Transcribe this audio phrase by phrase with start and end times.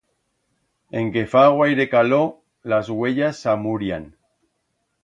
[1.01, 2.27] En que fa guaire calor
[2.75, 4.11] las uellas s'amurian.